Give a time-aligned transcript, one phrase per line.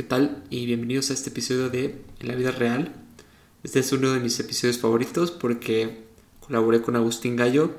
[0.00, 0.42] ¿Qué tal?
[0.48, 2.90] Y bienvenidos a este episodio de En la vida real.
[3.62, 6.04] Este es uno de mis episodios favoritos porque
[6.40, 7.74] colaboré con Agustín Gallo,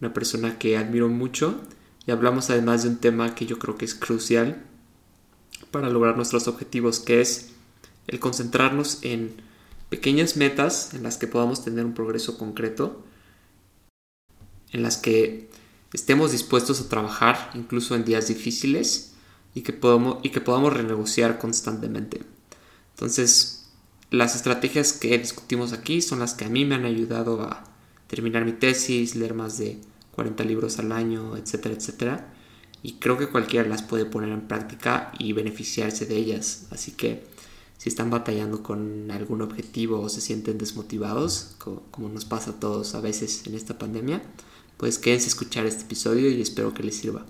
[0.00, 1.60] una persona que admiro mucho,
[2.08, 4.64] y hablamos además de un tema que yo creo que es crucial
[5.70, 7.50] para lograr nuestros objetivos, que es
[8.08, 9.36] el concentrarnos en
[9.90, 13.04] pequeñas metas en las que podamos tener un progreso concreto,
[14.72, 15.48] en las que
[15.92, 19.09] estemos dispuestos a trabajar incluso en días difíciles
[19.54, 22.22] y que, podamos, y que podamos renegociar constantemente.
[22.94, 23.60] Entonces,
[24.10, 27.64] las estrategias que discutimos aquí son las que a mí me han ayudado a
[28.08, 29.80] terminar mi tesis, leer más de
[30.12, 32.34] 40 libros al año, etcétera, etcétera.
[32.82, 36.66] Y creo que cualquiera las puede poner en práctica y beneficiarse de ellas.
[36.70, 37.24] Así que
[37.78, 42.60] si están batallando con algún objetivo o se sienten desmotivados, como, como nos pasa a
[42.60, 44.22] todos a veces en esta pandemia,
[44.76, 47.24] pues quédense a escuchar este episodio y espero que les sirva.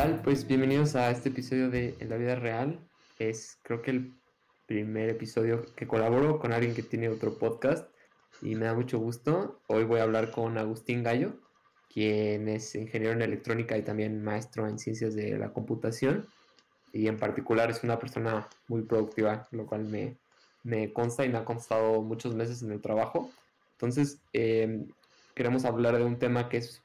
[0.00, 0.22] Tal?
[0.22, 2.80] Pues bienvenidos a este episodio de En la vida real.
[3.18, 4.14] Es creo que el
[4.66, 7.86] primer episodio que colaboro con alguien que tiene otro podcast
[8.40, 9.60] y me da mucho gusto.
[9.66, 11.34] Hoy voy a hablar con Agustín Gallo,
[11.92, 16.26] quien es ingeniero en electrónica y también maestro en ciencias de la computación
[16.94, 20.16] y en particular es una persona muy productiva, lo cual me,
[20.62, 23.30] me consta y me ha constado muchos meses en el trabajo.
[23.72, 24.82] Entonces, eh,
[25.34, 26.82] queremos hablar de un tema que es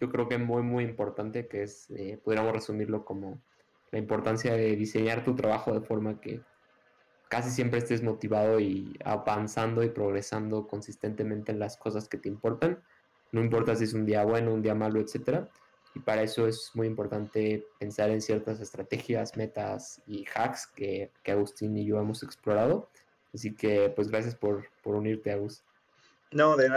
[0.00, 3.40] yo creo que muy, muy importante, que es, eh, podríamos resumirlo como
[3.90, 6.40] la importancia de diseñar tu trabajo de forma que
[7.28, 12.82] casi siempre estés motivado y avanzando y progresando consistentemente en las cosas que te importan.
[13.32, 15.48] No importa si es un día bueno, un día malo, etcétera.
[15.94, 21.32] Y para eso es muy importante pensar en ciertas estrategias, metas y hacks que, que
[21.32, 22.90] Agustín y yo hemos explorado.
[23.32, 25.73] Así que, pues, gracias por, por unirte, Agustín.
[26.30, 26.68] No, de,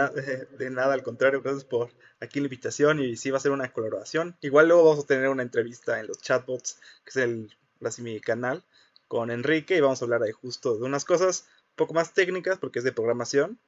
[0.58, 3.72] de, nada, al contrario, gracias por aquí la invitación y sí va a ser una
[3.72, 4.36] colaboración.
[4.40, 8.20] Igual luego vamos a tener una entrevista en los chatbots, que es el, así mi
[8.20, 8.62] canal,
[9.08, 12.58] con Enrique y vamos a hablar ahí justo de unas cosas un poco más técnicas
[12.58, 13.58] porque es de programación,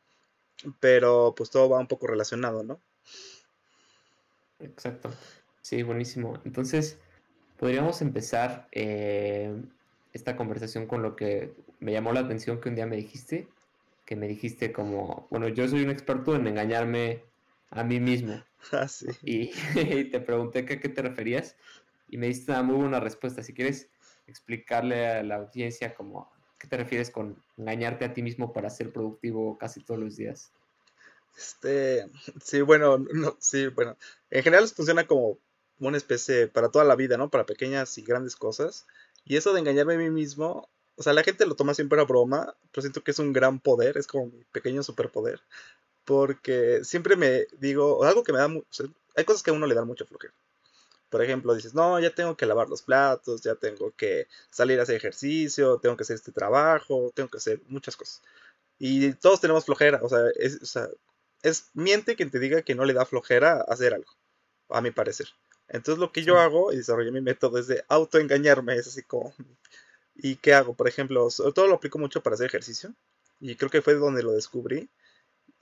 [0.78, 2.80] pero pues todo va un poco relacionado, ¿no?
[4.60, 5.10] Exacto,
[5.62, 6.40] sí, buenísimo.
[6.44, 6.98] Entonces,
[7.58, 9.54] podríamos empezar eh,
[10.12, 13.48] esta conversación con lo que me llamó la atención que un día me dijiste
[14.10, 17.22] que me dijiste como, bueno, yo soy un experto en engañarme
[17.70, 18.42] a mí mismo.
[18.72, 19.06] Ah, sí.
[19.22, 19.50] y,
[20.10, 21.56] te pregunté a qué te referías
[22.10, 23.42] y me diste una muy buena respuesta.
[23.42, 23.88] Si quieres
[24.26, 28.92] explicarle a la audiencia como, ¿qué te refieres con engañarte a ti mismo para ser
[28.92, 30.52] productivo casi todos los días?
[31.38, 32.10] Este,
[32.44, 33.96] sí, bueno, no, sí, bueno,
[34.28, 35.38] en general funciona como
[35.78, 37.30] una especie para toda la vida, ¿no?
[37.30, 38.86] Para pequeñas y grandes cosas.
[39.24, 40.68] Y eso de engañarme a mí mismo
[41.00, 43.58] o sea, la gente lo toma siempre a broma, pero siento que es un gran
[43.58, 45.40] poder, es como mi pequeño superpoder.
[46.04, 48.84] Porque siempre me digo, algo que me da mucho,
[49.16, 50.34] hay cosas que a uno le dan mucho flojera.
[51.08, 54.82] Por ejemplo, dices, no, ya tengo que lavar los platos, ya tengo que salir a
[54.82, 58.20] hacer ejercicio, tengo que hacer este trabajo, tengo que hacer muchas cosas.
[58.78, 60.86] Y todos tenemos flojera, o sea, es, o sea,
[61.42, 64.12] es miente quien te diga que no le da flojera hacer algo,
[64.68, 65.28] a mi parecer.
[65.68, 69.32] Entonces lo que yo hago y desarrollé mi método es de autoengañarme, es así como
[70.22, 70.74] ¿Y qué hago?
[70.74, 72.94] Por ejemplo, sobre todo lo aplico mucho para hacer ejercicio.
[73.40, 74.90] Y creo que fue donde lo descubrí.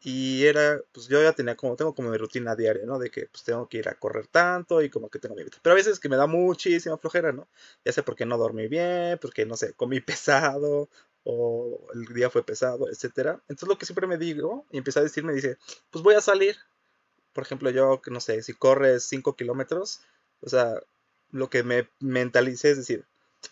[0.00, 2.98] Y era, pues yo ya tenía como, tengo como mi rutina diaria, ¿no?
[2.98, 5.58] De que pues tengo que ir a correr tanto y como que tengo mi vida.
[5.62, 7.48] Pero a veces que me da muchísima flojera, ¿no?
[7.84, 10.88] Ya sé por qué no dormí bien, porque no sé, comí pesado
[11.24, 13.42] o el día fue pesado, etcétera.
[13.48, 15.58] Entonces lo que siempre me digo y empieza a decir, me dice,
[15.90, 16.56] pues voy a salir.
[17.32, 20.00] Por ejemplo, yo, que no sé, si corres 5 kilómetros,
[20.40, 20.80] o sea,
[21.30, 23.04] lo que me mentalicé es decir,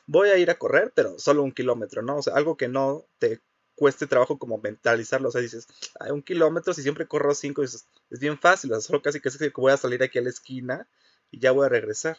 [0.06, 2.18] voy a ir a correr, pero solo un kilómetro, ¿no?
[2.18, 3.40] O sea, algo que no te
[3.74, 5.68] cueste trabajo como mentalizarlo, o sea, dices,
[6.00, 9.20] hay un kilómetro, si siempre corro cinco, es, es bien fácil, o sea, solo casi
[9.20, 10.88] que voy a salir aquí a la esquina
[11.30, 12.18] y ya voy a regresar.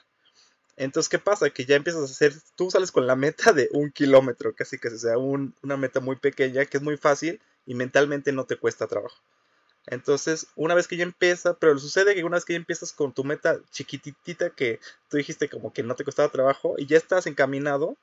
[0.75, 1.49] Entonces, ¿qué pasa?
[1.49, 4.91] Que ya empiezas a hacer, tú sales con la meta de un kilómetro, casi que
[4.91, 9.17] sea una meta muy pequeña, que es muy fácil y mentalmente no te cuesta trabajo.
[9.87, 13.13] Entonces, una vez que ya empieza, pero sucede que una vez que ya empiezas con
[13.13, 14.79] tu meta chiquitita que
[15.09, 17.95] tú dijiste como que no te costaba trabajo y ya estás encaminado,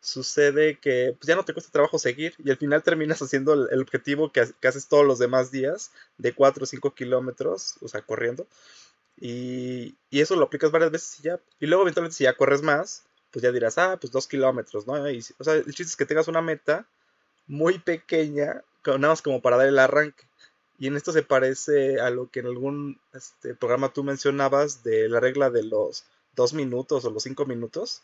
[0.00, 3.80] sucede que pues, ya no te cuesta trabajo seguir y al final terminas haciendo el,
[3.80, 8.46] objetivo que, haces todos los demás días de 4 o 5 kilómetros, o sea, corriendo.
[9.16, 11.40] Y, y, eso lo aplicas varias veces y ya.
[11.60, 15.08] Y luego eventualmente si ya corres más, pues ya dirás, ah, pues dos kilómetros, ¿no?
[15.10, 16.86] Y, o sea, el chiste es que tengas una meta
[17.46, 20.29] muy pequeña, nada más como para dar el arranque.
[20.80, 25.10] Y en esto se parece a lo que en algún este, programa tú mencionabas de
[25.10, 26.04] la regla de los
[26.34, 28.00] dos minutos o los cinco minutos.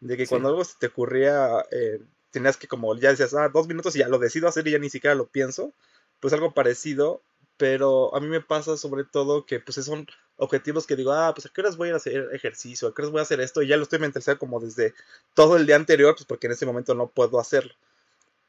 [0.00, 2.00] De que cuando algo se te ocurría, eh,
[2.32, 4.78] tenías que como ya decías, ah, dos minutos y ya lo decido hacer y ya
[4.80, 5.72] ni siquiera lo pienso.
[6.18, 7.22] Pues algo parecido,
[7.58, 11.46] pero a mí me pasa sobre todo que pues son objetivos que digo, ah, pues
[11.46, 13.68] a qué horas voy a hacer ejercicio, a qué horas voy a hacer esto, y
[13.68, 14.94] ya lo estoy mentalizando como desde
[15.34, 17.72] todo el día anterior, pues porque en ese momento no puedo hacerlo.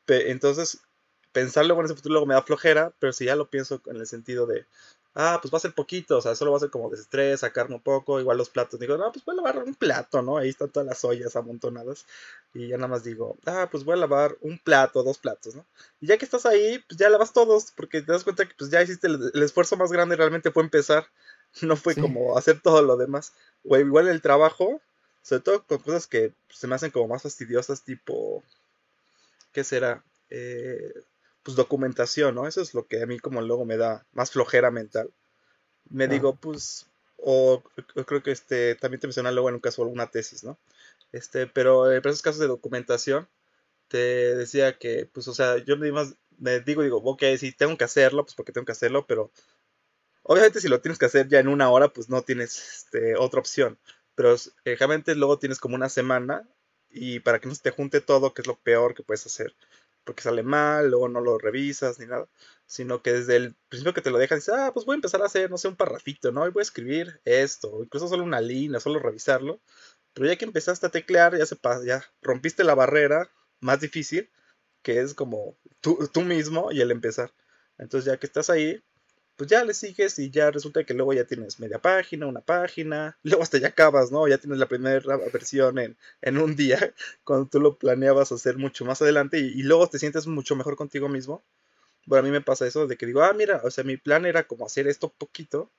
[0.08, 0.80] Entonces,
[1.38, 4.08] pensarlo en ese futuro luego me da flojera, pero si ya lo pienso en el
[4.08, 4.66] sentido de,
[5.14, 7.76] ah, pues va a ser poquito, o sea, solo va a ser como desestrés, sacarme
[7.76, 10.38] un poco, igual los platos, digo, no, pues voy a lavar un plato, ¿no?
[10.38, 12.08] Ahí están todas las ollas amontonadas,
[12.56, 15.64] y ya nada más digo, ah, pues voy a lavar un plato, dos platos, ¿no?
[16.02, 18.72] Y ya que estás ahí, pues ya lavas todos, porque te das cuenta que pues
[18.72, 21.06] ya hiciste el, esfuerzo más grande, realmente fue empezar,
[21.62, 23.32] no fue como hacer todo lo demás,
[23.64, 24.82] o igual el trabajo,
[25.22, 28.44] sobre todo con cosas que se me hacen como más fastidiosas, tipo,
[29.54, 30.04] ¿qué será?
[30.30, 30.94] Eh,
[31.48, 32.46] pues documentación, ¿no?
[32.46, 35.14] Eso es lo que a mí como luego me da más flojera mental.
[35.90, 37.64] Me digo, pues, o
[38.06, 40.60] creo que este, también te menciona luego en un caso alguna tesis, ¿no?
[41.14, 43.30] Este, pero en esos casos de documentación,
[43.88, 45.90] te decía que, pues, o sea, yo me,
[46.38, 49.32] me digo, digo, ok, sí, tengo que hacerlo, pues porque tengo que hacerlo, pero
[50.24, 53.40] obviamente si lo tienes que hacer ya en una hora, pues no tienes este, otra
[53.40, 53.80] opción.
[54.16, 54.36] Pero
[54.66, 54.78] eh,
[55.16, 56.46] luego tienes como una semana
[56.90, 59.56] y para que no se te junte todo, que es lo peor que puedes hacer,
[60.08, 62.28] porque sale mal, luego no lo revisas ni nada,
[62.66, 65.22] sino que desde el principio que te lo dejan, dices, ah, pues voy a empezar
[65.22, 66.48] a hacer, no sé, un parrafito, ¿no?
[66.48, 69.62] Y voy a escribir esto, incluso solo una línea, solo revisarlo,
[70.14, 74.32] pero ya que empezaste a teclear, ya se pasa, ya rompiste la barrera más difícil,
[74.82, 77.34] que es como tú, tú mismo y el empezar.
[77.78, 78.84] Entonces ya que estás ahí,
[79.38, 83.18] pues ya le sigues y ya resulta que luego ya tienes media página, una página,
[83.24, 84.28] luego hasta ya acabas, ¿no?
[84.28, 86.94] Ya tienes la primera versión en, en un día,
[87.24, 91.08] cuando tú lo planeabas hacer mucho más adelante y, luego te sientes mucho mejor contigo
[91.08, 91.44] mismo.
[92.06, 94.26] Bueno, a mí me pasa eso de que digo, ah, mira, o sea, mi plan
[94.26, 95.70] era como hacer esto poquito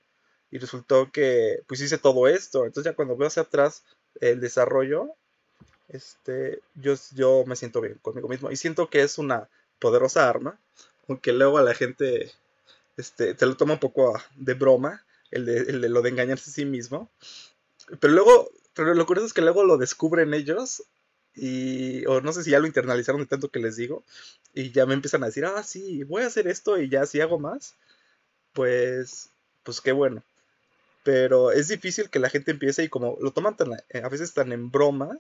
[0.51, 2.65] y resultó que pues hice todo esto.
[2.65, 3.83] Entonces ya cuando veo hacia atrás
[4.21, 5.15] el desarrollo,
[5.89, 10.61] este, yo, yo me siento bien conmigo mismo y siento que es una poderosa arma,
[11.09, 12.31] aunque luego a la gente
[12.99, 16.65] este, te lo toma un poco de broma, el de, lo de engañarse a sí
[16.65, 17.11] mismo.
[18.01, 20.83] Pero luego, pero lo curioso es que luego lo descubren ellos
[21.35, 24.03] y, o no sé si ya lo internalizaron de tanto que les digo,
[24.53, 27.21] y ya me empiezan a decir, ah, sí, voy a hacer esto y ya si
[27.21, 27.77] hago más,
[28.53, 29.31] pues,
[29.63, 30.23] pues qué bueno.
[31.05, 34.35] Pero es difícil que la gente empiece y como lo toman tan, eh, a veces
[34.35, 35.19] tan en broma,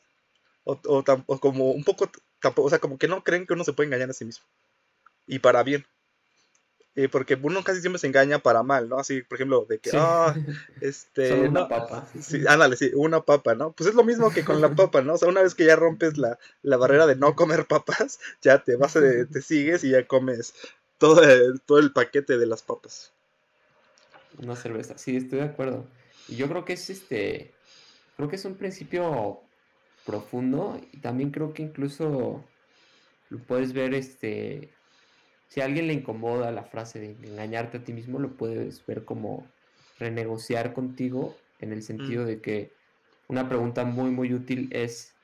[0.64, 2.10] o, o como un poco,
[2.40, 4.44] tampoco, o sea, como que no creen que uno se puede engañar a sí mismo.
[5.26, 5.86] Y para bien.
[6.98, 8.98] Eh, porque uno casi siempre se engaña para mal, ¿no?
[8.98, 10.34] Así, por ejemplo, de que, ah,
[10.80, 11.48] este...
[11.48, 12.08] una papa.
[12.20, 13.70] Sí, ándale, sí, una papa, ¿no?
[13.70, 15.14] Pues es lo mismo que con la papa, ¿no?
[15.14, 18.74] O sea, una vez que ya rompes la, barrera de no comer papas, ya te
[18.74, 20.54] vas, a, te sigues y ya comes
[20.98, 23.12] todo el, todo el paquete de las papas.
[24.38, 25.86] Una cerveza, sí, estoy de acuerdo.
[26.26, 27.54] Y yo creo que es este,
[28.16, 29.38] creo que es un principio
[30.04, 32.44] profundo y también creo que incluso
[33.30, 34.72] lo puedes ver este
[35.48, 39.04] si a alguien le incomoda la frase de engañarte a ti mismo, lo puedes ver
[39.04, 39.46] como
[39.98, 42.26] renegociar contigo en el sentido mm.
[42.26, 42.72] de que
[43.26, 45.14] una pregunta muy muy útil es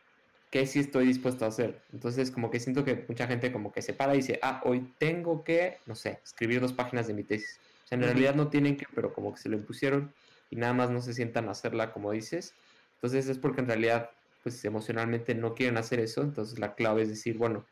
[0.54, 1.82] ¿qué sí estoy dispuesto a hacer?
[1.92, 4.88] Entonces como que siento que mucha gente como que se para y dice, ah, hoy
[4.98, 7.58] tengo que, no sé, escribir dos páginas de mi tesis.
[7.84, 10.14] O sea, en realidad no tienen que, pero como que se lo impusieron
[10.50, 12.54] y nada más no se sientan a hacerla como dices.
[12.94, 14.10] Entonces es porque en realidad
[14.44, 16.22] pues emocionalmente no quieren hacer eso.
[16.22, 17.66] Entonces la clave es decir, bueno,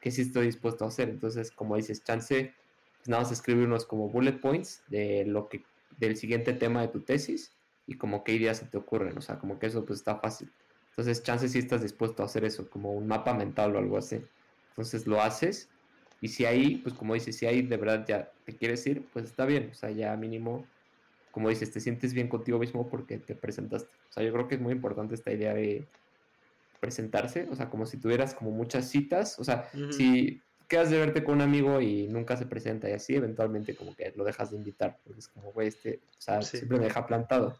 [0.00, 1.08] que sí estoy dispuesto a hacer.
[1.08, 2.54] Entonces, como dices, chance,
[2.96, 5.64] pues nada más escribir unos como bullet points de lo que,
[5.96, 9.38] del siguiente tema de tu tesis y como qué ideas se te ocurren, o sea,
[9.38, 10.52] como que eso pues está fácil.
[10.90, 14.20] Entonces, chance si estás dispuesto a hacer eso, como un mapa mental o algo así.
[14.70, 15.70] Entonces lo haces
[16.20, 19.24] y si ahí, pues como dices, si ahí de verdad ya te quieres ir, pues
[19.24, 20.66] está bien, o sea, ya mínimo,
[21.30, 23.88] como dices, te sientes bien contigo mismo porque te presentaste.
[24.08, 25.88] O sea, yo creo que es muy importante esta idea de
[26.80, 31.24] presentarse, o sea, como si tuvieras como muchas citas, o sea, si quedas de verte
[31.24, 34.56] con un amigo y nunca se presenta y así, eventualmente como que lo dejas de
[34.56, 37.58] invitar, porque es como, güey, este, o sea, siempre me deja plantado.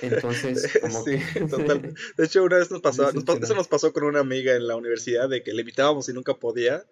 [0.00, 1.18] Entonces, como sí,
[1.50, 1.94] total.
[2.16, 5.28] De hecho, una vez nos pasó, eso nos pasó con una amiga en la universidad,
[5.28, 6.84] de que le invitábamos y nunca podía,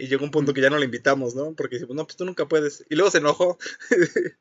[0.00, 1.54] y llegó un punto que ya no le invitamos, ¿no?
[1.54, 2.84] Porque dijimos, no, pues tú nunca puedes.
[2.88, 3.58] Y luego se enojó.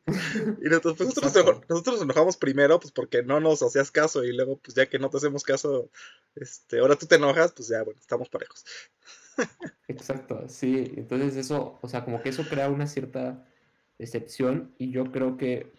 [0.61, 4.23] y nosotros, pues, nosotros, nosotros, nos enojamos primero, pues porque no nos hacías caso.
[4.23, 5.89] Y luego, pues ya que no te hacemos caso,
[6.41, 8.65] este, ahora tú te enojas, pues ya, bueno, estamos parejos.
[9.87, 10.93] Exacto, sí.
[10.97, 13.45] Entonces eso, o sea, como que eso crea una cierta
[13.97, 14.73] decepción.
[14.77, 15.71] Y yo creo que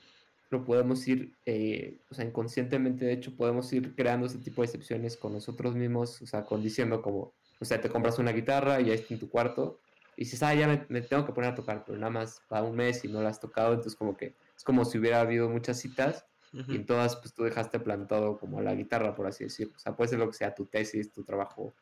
[0.50, 4.67] lo podemos ir, eh, o sea, inconscientemente, de hecho, podemos ir creando ese tipo de
[4.67, 8.81] excepciones con nosotros mismos, o sea, con diciendo como, o sea, te compras una guitarra
[8.81, 9.79] y ya está en tu cuarto,
[10.17, 12.75] y dices, ah, ya me, tengo que poner a tocar, pero nada más va un
[12.75, 15.79] mes y no la has tocado, entonces como que es como si hubiera habido muchas
[15.79, 19.75] citas y en todas pues tú dejaste plantado como la guitarra, por así decirlo.
[19.76, 21.75] O sea, puede ser lo que sea, tu tesis, tu trabajo,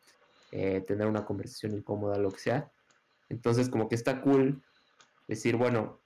[0.51, 2.71] eh, tener una conversación incómoda, lo que sea.
[3.29, 4.63] Entonces como que está cool
[5.29, 6.01] decir, bueno,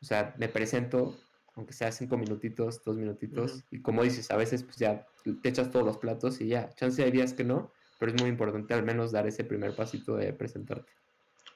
[0.00, 1.16] o sea, me presento,
[1.54, 5.06] aunque sea cinco minutitos, dos minutitos, y como dices, a veces pues ya
[5.42, 8.30] te echas todos los platos y ya, chance hay días que no, pero es muy
[8.30, 10.92] importante al menos dar ese primer pasito de presentarte.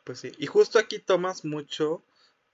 [0.04, 2.04] Pues sí, y justo aquí tomas mucho,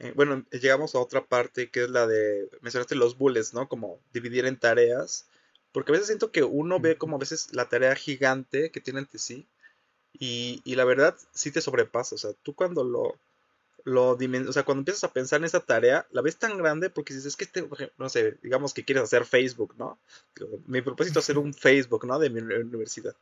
[0.03, 3.69] eh, bueno, llegamos a otra parte que es la de, mencionaste los bullets, ¿no?
[3.69, 5.27] Como dividir en tareas,
[5.73, 9.01] porque a veces siento que uno ve como a veces la tarea gigante que tiene
[9.01, 9.47] ante sí,
[10.13, 13.17] y, y la verdad sí te sobrepasa, o sea, tú cuando lo
[13.85, 17.15] lo o sea, cuando empiezas a pensar en esa tarea, la ves tan grande porque
[17.15, 17.69] dices, es que este,
[17.99, 19.99] no sé, digamos que quieres hacer Facebook, ¿no?
[20.67, 22.19] Mi propósito es hacer un Facebook, ¿no?
[22.19, 23.17] De mi universidad.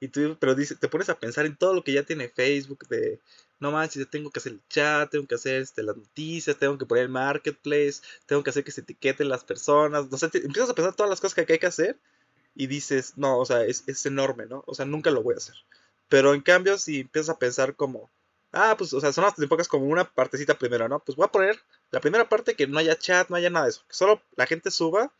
[0.00, 2.86] Y tú, pero dice, te pones a pensar en todo lo que ya tiene Facebook,
[2.88, 3.20] de,
[3.60, 6.86] no manches, tengo que hacer el chat, tengo que hacer este, las noticias, tengo que
[6.86, 10.74] poner el marketplace, tengo que hacer que se etiqueten las personas, no sé, empiezas a
[10.74, 11.98] pensar todas las cosas que hay que hacer
[12.54, 14.64] y dices, no, o sea, es, es enorme, ¿no?
[14.66, 15.56] O sea, nunca lo voy a hacer.
[16.08, 18.10] Pero en cambio, si empiezas a pensar como,
[18.52, 21.00] ah, pues, o sea, son las enfocas como una partecita primero, ¿no?
[21.00, 21.58] Pues voy a poner
[21.90, 23.84] la primera parte que no haya chat, no haya nada de eso.
[23.88, 25.12] Que solo la gente suba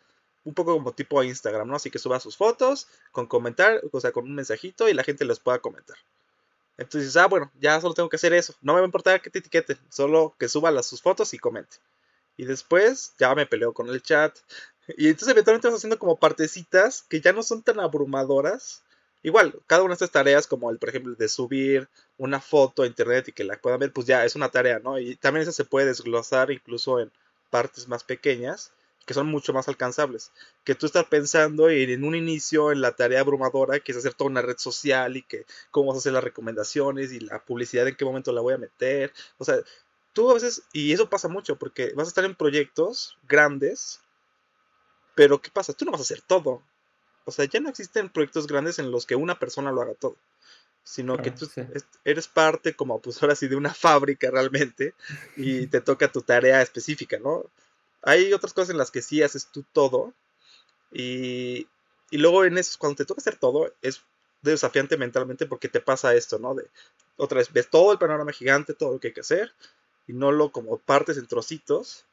[0.44, 1.76] un poco como tipo Instagram, ¿no?
[1.76, 5.24] Así que suba sus fotos con comentar, o sea, con un mensajito y la gente
[5.24, 5.96] los pueda comentar.
[6.78, 8.54] Entonces, ah, bueno, ya solo tengo que hacer eso.
[8.60, 11.38] No me va a importar que te etiqueten, solo que suba las, sus fotos y
[11.38, 11.76] comente.
[12.36, 14.36] Y después ya me peleo con el chat.
[14.96, 18.82] Y entonces eventualmente vas haciendo como partecitas que ya no son tan abrumadoras
[19.24, 21.88] Igual, cada una de estas tareas, como el, por ejemplo, de subir
[22.18, 24.98] una foto a internet y que la puedan ver, pues ya es una tarea, ¿no?
[24.98, 27.10] Y también esa se puede desglosar incluso en
[27.48, 28.70] partes más pequeñas,
[29.04, 30.32] que son mucho más alcanzables.
[30.64, 34.30] Que tú estás pensando en un inicio en la tarea abrumadora, que es hacer toda
[34.30, 37.96] una red social y que cómo vas a hacer las recomendaciones y la publicidad, en
[37.96, 39.12] qué momento la voy a meter.
[39.38, 39.56] O sea,
[40.12, 44.00] tú a veces, y eso pasa mucho, porque vas a estar en proyectos grandes,
[45.14, 45.72] pero ¿qué pasa?
[45.74, 46.62] Tú no vas a hacer todo.
[47.26, 50.16] O sea, ya no existen proyectos grandes en los que una persona lo haga todo.
[50.82, 51.48] Sino que tú
[52.04, 54.94] eres parte como, pues ahora sí, de una fábrica realmente
[55.36, 57.46] y te toca tu tarea específica, ¿no?
[58.04, 60.12] Hay otras cosas en las que sí haces tú todo
[60.92, 61.66] y,
[62.10, 64.02] y luego en eso, cuando te toca hacer todo, es
[64.42, 66.54] desafiante mentalmente porque te pasa esto, ¿no?
[66.54, 66.68] De,
[67.16, 69.52] otra vez, ves todo el panorama gigante, todo lo que hay que hacer
[70.06, 72.04] y no lo como partes en trocitos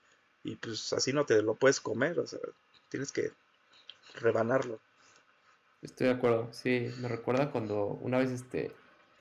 [0.43, 2.39] y pues así no te lo puedes comer, o sea,
[2.89, 3.31] tienes que
[4.15, 4.79] rebanarlo.
[5.81, 8.71] Estoy de acuerdo, sí, me recuerda cuando una vez este,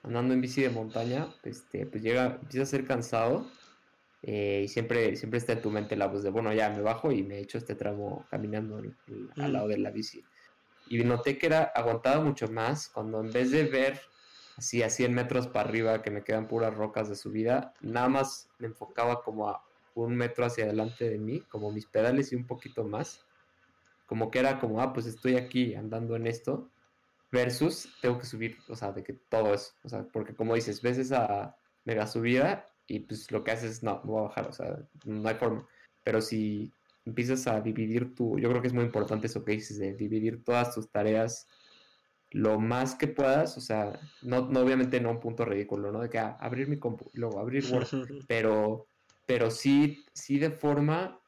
[0.03, 3.51] andando en bici de montaña, este, pues llega, empieza a ser cansado
[4.23, 7.11] eh, y siempre, siempre está en tu mente la voz de, bueno, ya me bajo
[7.13, 9.53] y me echo este tramo caminando al mm.
[9.53, 10.25] lado de la bici.
[10.89, 14.01] Y noté que era, aguantaba mucho más cuando en vez de ver
[14.57, 18.49] así a 100 metros para arriba que me quedan puras rocas de subida, nada más
[18.59, 22.47] me enfocaba como a un metro hacia adelante de mí, como mis pedales y un
[22.47, 23.25] poquito más
[24.11, 26.69] como que era como, ah, pues estoy aquí andando en esto,
[27.31, 30.83] versus tengo que subir, o sea, de que todo eso, o sea, porque como dices,
[30.83, 34.49] ves esa mega subida y pues lo que haces es, no, no voy a bajar,
[34.49, 35.67] o sea, no hay forma,
[36.05, 36.73] pero si
[37.05, 40.45] empiezas a dividir tu, yo creo que es muy importante eso que dices, de dividir
[40.45, 41.47] todas tus tareas
[42.33, 46.01] lo más que puedas, o sea, no, no obviamente no un punto ridículo, ¿no?
[46.01, 47.89] De que ah, abrir mi compu, luego abrir Word,
[48.29, 48.87] pero,
[49.27, 51.21] pero sí, sí de forma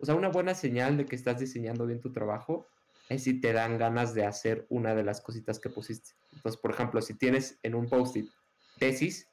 [0.00, 2.66] o sea, una buena señal de que estás diseñando bien tu trabajo
[3.08, 6.12] es si te dan ganas de hacer una de las cositas que pusiste.
[6.32, 8.26] Entonces, por ejemplo, si tienes en un post-it
[8.78, 9.28] tesis,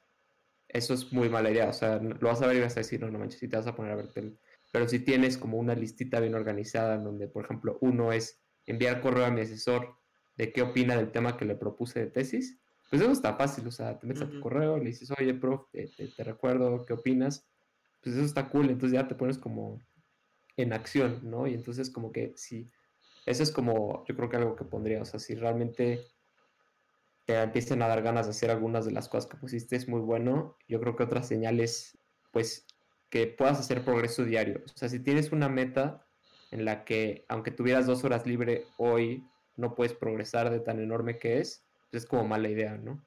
[0.68, 1.68] eso es muy mala idea.
[1.68, 3.56] O sea, lo vas a ver y vas a decir, no, no manches, si te
[3.56, 4.34] vas a poner a verte.
[4.72, 9.00] Pero si tienes como una listita bien organizada, en donde, por ejemplo, uno es enviar
[9.00, 9.96] correo a mi asesor
[10.36, 12.60] de qué opina del tema que le propuse de tesis,
[12.90, 13.66] pues eso está fácil.
[13.66, 17.48] O sea, te metes a tu correo, le dices, oye, prof, te recuerdo, ¿qué opinas?
[18.02, 18.70] Pues eso está cool.
[18.70, 19.82] Entonces ya te pones como
[20.56, 21.46] en acción, ¿no?
[21.46, 22.70] Y entonces como que sí,
[23.26, 26.06] eso es como yo creo que algo que pondría, o sea, si realmente
[27.28, 30.00] te empiezan a dar ganas de hacer algunas de las cosas que pusiste es muy
[30.00, 31.98] bueno, yo creo que otras señales,
[32.32, 32.64] pues
[33.10, 36.06] que puedas hacer progreso diario, o sea, si tienes una meta
[36.50, 39.22] en la que aunque tuvieras dos horas libre hoy,
[39.56, 43.04] no puedes progresar de tan enorme que es, pues es como mala idea, ¿no?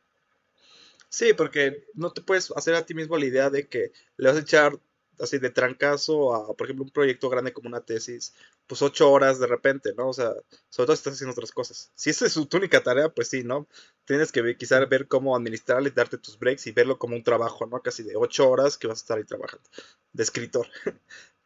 [1.09, 4.37] Sí, porque no te puedes hacer a ti mismo la idea de que le vas
[4.37, 4.79] a echar
[5.21, 8.33] así de trancazo a, por ejemplo, un proyecto grande como una tesis,
[8.67, 10.09] pues ocho horas de repente, ¿no?
[10.09, 10.33] O sea,
[10.69, 11.91] sobre todo si estás haciendo otras cosas.
[11.95, 13.67] Si esa es tu única tarea, pues sí, ¿no?
[14.05, 17.81] Tienes que quizás ver cómo administrarle darte tus breaks y verlo como un trabajo, ¿no?
[17.81, 19.69] Casi de ocho horas que vas a estar ahí trabajando,
[20.13, 20.67] de escritor.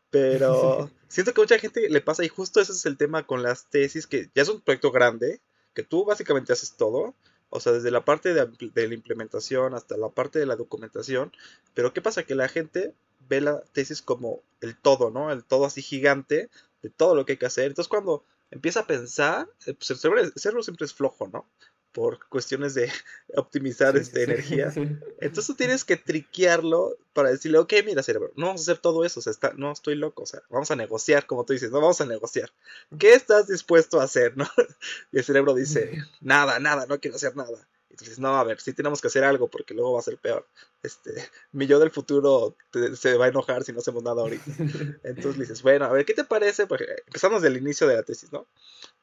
[0.10, 3.70] Pero siento que mucha gente le pasa y justo ese es el tema con las
[3.70, 5.42] tesis, que ya es un proyecto grande,
[5.74, 7.16] que tú básicamente haces todo,
[7.50, 11.32] o sea, desde la parte de, de, la implementación hasta la parte de la documentación.
[11.74, 12.24] Pero ¿qué pasa?
[12.24, 12.94] Que la gente
[13.28, 15.32] ve la tesis como el todo, ¿no?
[15.32, 16.50] El todo así gigante
[16.82, 17.68] de todo lo que hay que hacer.
[17.68, 21.50] Entonces cuando empieza a pensar, eh, pues el cerebro, siempre es flojo, ¿no?
[21.92, 22.92] Por cuestiones de
[23.36, 24.72] optimizar esta energía.
[24.76, 29.06] Entonces tú tienes que triquearlo para decirle, ok, mira cerebro, no vamos a hacer todo
[29.06, 31.72] eso, o sea, está, no estoy loco, o sea, vamos a negociar, como tú dices,
[31.72, 32.52] no vamos a negociar.
[33.00, 34.46] ¿Qué estás dispuesto a hacer, no?
[35.12, 37.68] Y el cerebro dice, nada, nada, no quiero hacer nada.
[37.96, 40.46] Entonces, no, a ver, sí tenemos que hacer algo porque luego va a ser peor.
[40.84, 41.14] Este,
[41.54, 42.58] mi yo del futuro
[42.94, 44.44] se va a enojar si no hacemos nada ahorita.
[45.04, 46.68] Entonces le dices, bueno, a ver, ¿qué te parece?
[46.68, 48.48] Pues empezamos del inicio de la tesis, ¿no?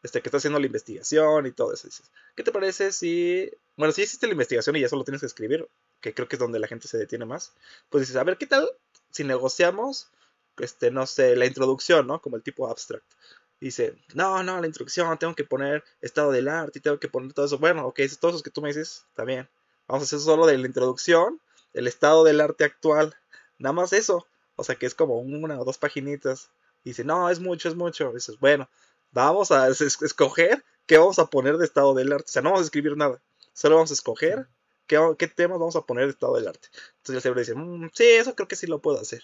[0.03, 1.89] Este, que está haciendo la investigación y todo eso.
[1.89, 5.27] Dices, ¿qué te parece si, bueno, si existe la investigación y ya solo tienes que
[5.27, 5.67] escribir,
[6.03, 7.55] que creo que es donde la gente se detiene más,
[7.89, 8.69] pues dices, a ver, ¿qué tal
[9.11, 10.11] si negociamos,
[10.59, 12.21] este, no sé, la introducción, ¿no?
[12.21, 13.11] Como el tipo abstract
[13.67, 17.33] dice, no, no, la introducción, tengo que poner estado del arte y tengo que poner
[17.33, 17.59] todo eso.
[17.59, 19.49] Bueno, ok, todos eso que tú me dices, está bien.
[19.87, 21.41] Vamos a hacer solo de la introducción,
[21.73, 23.15] el estado del arte actual,
[23.59, 24.27] nada más eso.
[24.57, 26.51] O sea que es como una o dos paginitas.
[26.85, 28.13] dice, no, es mucho, es mucho.
[28.13, 28.69] dices, bueno,
[29.13, 32.27] vamos a escoger qué vamos a poner de estado del arte.
[32.29, 34.49] O sea, no vamos a escribir nada, solo vamos a escoger
[34.87, 36.69] qué, qué temas vamos a poner de estado del arte.
[36.99, 39.23] Entonces el cerebro dice, mm, sí, eso creo que sí lo puedo hacer.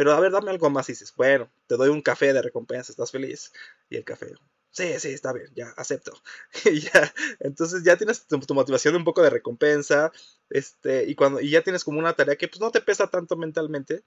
[0.00, 0.88] Pero a ver, dame algo más.
[0.88, 3.52] Y dices, bueno, te doy un café de recompensa, ¿estás feliz?
[3.90, 4.32] Y el café,
[4.70, 6.14] sí, sí, está bien, ya, acepto.
[6.64, 10.10] y ya, entonces ya tienes tu, motivación de un poco de recompensa,
[10.48, 13.36] este, y, cuando, y ya tienes como una tarea que pues no te pesa tanto
[13.36, 14.02] mentalmente.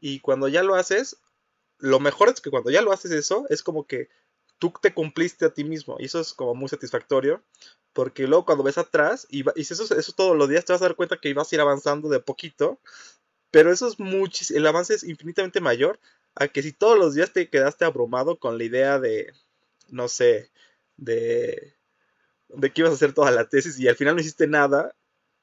[0.00, 1.18] Y cuando ya lo haces,
[1.80, 4.08] lo mejor es que cuando ya lo haces eso, es como que
[4.58, 5.96] tú te cumpliste a ti mismo.
[5.98, 7.42] Y eso es como muy satisfactorio.
[7.92, 10.86] Porque luego cuando ves atrás, y, y eso, eso todos los días, te vas a
[10.86, 12.80] dar cuenta que ibas a ir avanzando de poquito.
[13.50, 15.98] Pero eso es muchísimo, el avance es infinitamente mayor
[16.34, 19.32] a que si todos los días te quedaste abrumado con la idea de,
[19.88, 20.50] no sé,
[20.96, 21.74] de,
[22.48, 24.94] de que ibas a hacer toda la tesis y al final no hiciste nada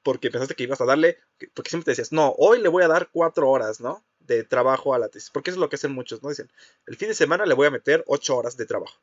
[0.02, 1.18] porque pensaste que ibas a darle,
[1.54, 4.04] porque siempre te decías, no, hoy le voy a dar cuatro horas, ¿no?
[4.20, 6.28] De trabajo a la tesis, porque eso es lo que hacen muchos, ¿no?
[6.28, 6.50] Dicen,
[6.86, 9.00] el fin de semana le voy a meter ocho horas de trabajo.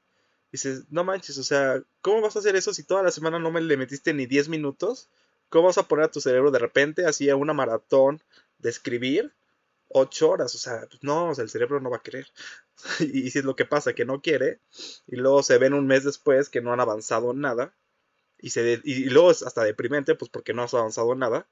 [0.52, 3.52] Dices, no manches, o sea, ¿cómo vas a hacer eso si toda la semana no
[3.52, 5.10] me le metiste ni diez minutos?
[5.50, 8.22] ¿Cómo vas a poner a tu cerebro de repente así a una maratón
[8.62, 9.34] de escribir
[9.94, 12.28] ocho horas, o sea, pues no, o sea, el cerebro no va a querer.
[13.00, 14.60] y, si es lo que pasa, que no quiere,
[15.08, 17.74] y luego se ven un mes después que no han avanzado nada,
[18.40, 21.48] y, se y, luego es hasta deprimente, pues porque no has avanzado nada,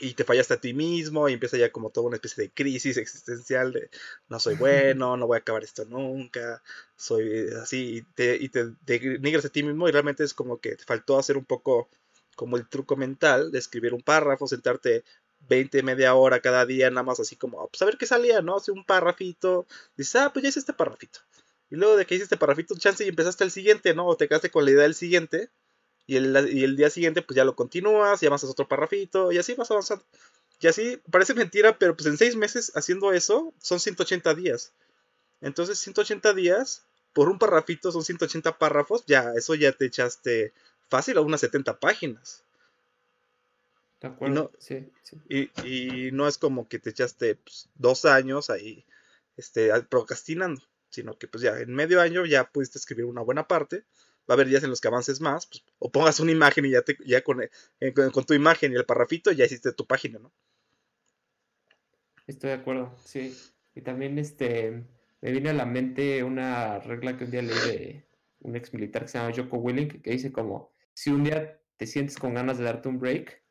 [0.00, 2.96] y te fallaste a ti mismo, y empieza ya como toda una especie de crisis
[2.96, 3.90] existencial de
[4.28, 6.62] no soy bueno, no voy a acabar esto nunca,
[6.96, 10.76] soy así, y te, y te denigras a ti mismo, y realmente es como que
[10.76, 11.88] te faltó hacer un poco
[12.34, 15.04] como el truco mental de escribir un párrafo, sentarte
[15.48, 18.56] 20, media hora cada día, nada más así como, pues a ver qué salía, ¿no?
[18.56, 21.20] Hace un parrafito, dices, ah, pues ya hice este parrafito.
[21.70, 24.06] Y luego de que hice este parrafito, chance y empezaste el siguiente, ¿no?
[24.06, 25.50] O te quedaste con la idea del siguiente.
[26.06, 29.38] Y el, y el día siguiente, pues ya lo continúas, y avanzas otro parrafito, y
[29.38, 30.04] así vas avanzando.
[30.60, 34.72] Y así, parece mentira, pero pues en seis meses haciendo eso, son 180 días.
[35.40, 40.52] Entonces, 180 días, por un parrafito son 180 párrafos, ya, eso ya te echaste
[40.88, 42.44] fácil a unas 70 páginas.
[44.20, 44.90] Y no, sí,
[45.28, 48.84] Y, no es como que te echaste pues, dos años ahí
[49.36, 53.84] este, procrastinando, sino que pues ya en medio año ya pudiste escribir una buena parte.
[54.28, 56.70] Va a haber días en los que avances más, pues, o pongas una imagen y
[56.70, 57.50] ya, te, ya con, eh,
[57.92, 60.32] con, tu imagen y el parrafito ya hiciste tu página, ¿no?
[62.26, 63.36] Estoy de acuerdo, sí.
[63.74, 64.82] Y también este,
[65.20, 68.06] me viene a la mente una regla que un día leí de
[68.40, 71.86] un ex militar que se llama Joko Willing, que dice como, si un día te
[71.86, 73.43] sientes con ganas de darte un break,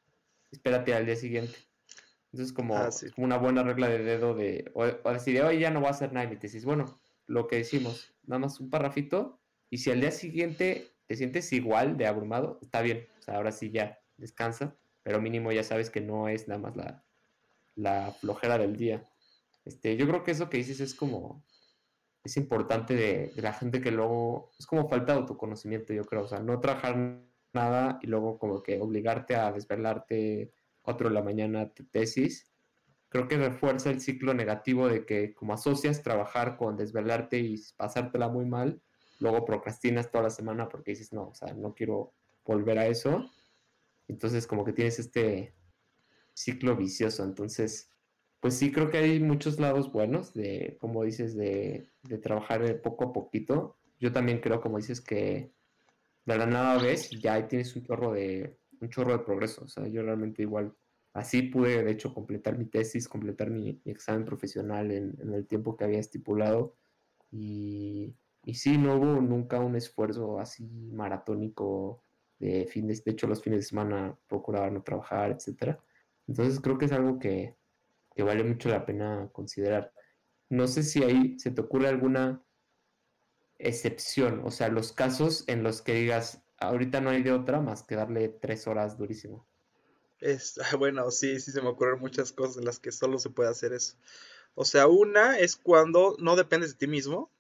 [0.53, 1.55] espérate al día siguiente.
[2.31, 5.81] Entonces, como, ah, como una buena regla de dedo de, o, decir, hoy ya no
[5.81, 9.39] va a hacer nada, y te dices, bueno, lo que decimos, nada más un parrafito,
[9.69, 13.51] y si al día siguiente te sientes igual de abrumado, está bien, o sea, ahora
[13.51, 17.03] sí ya descansa, pero mínimo ya sabes que no es nada más la,
[17.75, 19.07] la flojera del día.
[19.65, 21.43] Este, yo creo que eso que dices es como,
[22.23, 26.23] es importante de, de, la gente que luego, es como falta de autoconocimiento, yo creo,
[26.23, 26.95] o sea, no trabajar
[27.53, 32.51] nada y luego como que obligarte a desvelarte 4 de la mañana tesis,
[33.09, 38.27] creo que refuerza el ciclo negativo de que como asocias trabajar con desvelarte y pasártela
[38.27, 38.81] muy mal,
[39.19, 42.13] luego procrastinas toda la semana porque dices, no, o sea, no quiero
[42.45, 43.29] volver a eso.
[44.07, 45.53] Entonces como que tienes este
[46.33, 47.23] ciclo vicioso.
[47.23, 47.89] Entonces,
[48.39, 53.05] pues sí creo que hay muchos lados buenos de, como dices, de, de trabajar poco
[53.05, 53.77] a poquito.
[53.99, 55.53] Yo también creo, como dices, que
[56.25, 59.63] de la nada ves ya ahí tienes un chorro de un chorro de progreso.
[59.65, 60.75] O sea, yo realmente igual
[61.13, 65.85] así pude, de hecho, completar mi tesis, completar mi, examen profesional en, el tiempo que
[65.85, 66.75] había estipulado.
[67.31, 68.13] Y,
[68.45, 72.03] y sí, no hubo nunca un esfuerzo así maratónico
[72.39, 75.79] de fin de, de hecho los fines de semana procuraba no trabajar, etcétera.
[76.27, 77.55] Entonces creo que es algo que,
[78.15, 79.91] que vale mucho la pena considerar.
[80.49, 82.43] No sé si ahí se te ocurre alguna
[83.59, 87.83] excepción, o sea, los casos en los que digas, ahorita no hay de otra más
[87.83, 89.47] que darle tres horas durísimo.
[90.19, 93.49] Es, bueno, sí, sí se me ocurren muchas cosas en las que solo se puede
[93.49, 93.95] hacer eso.
[94.55, 97.31] O sea, una es cuando no dependes de ti mismo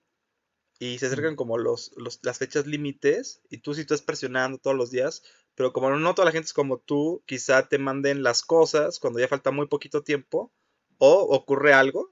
[0.79, 4.89] y se acercan como los, las fechas límites y tú sí estás presionando todos los
[4.89, 5.23] días,
[5.55, 9.19] pero como no toda la gente es como tú, quizá te manden las cosas cuando
[9.19, 10.51] ya falta muy poquito tiempo
[10.97, 12.11] o ocurre algo,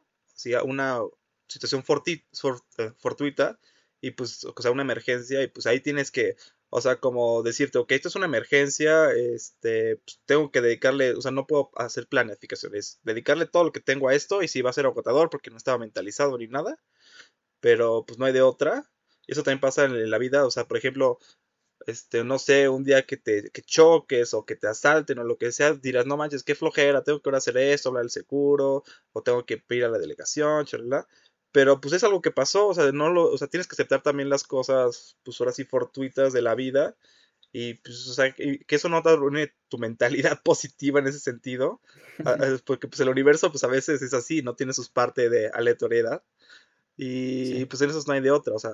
[0.63, 1.01] una
[1.47, 1.83] situación
[2.77, 3.59] eh, fortuita
[4.01, 6.35] y pues, o sea, una emergencia y pues ahí tienes que,
[6.69, 11.21] o sea, como decirte, ok, esto es una emergencia, este, pues, tengo que dedicarle, o
[11.21, 14.71] sea, no puedo hacer planificaciones, dedicarle todo lo que tengo a esto y si va
[14.71, 16.77] a ser agotador porque no estaba mentalizado ni nada,
[17.59, 18.89] pero pues no hay de otra.
[19.27, 21.19] Y eso también pasa en la vida, o sea, por ejemplo,
[21.87, 25.37] este, no sé, un día que te que choques o que te asalten o lo
[25.37, 28.83] que sea, dirás, no manches, qué flojera, tengo que ahora hacer esto, hablar del seguro,
[29.13, 31.07] o tengo que ir a la delegación, chalala.
[31.51, 34.01] Pero pues es algo que pasó, o sea, no lo, o sea, tienes que aceptar
[34.03, 36.95] también las cosas, pues ahora sí, fortuitas de la vida.
[37.53, 41.81] Y pues, o sea, que eso no te arruine tu mentalidad positiva en ese sentido.
[42.65, 46.23] Porque pues el universo, pues a veces es así, no tiene sus partes de aleatoriedad.
[46.97, 48.71] Y pues en eso no hay de otra, o sea,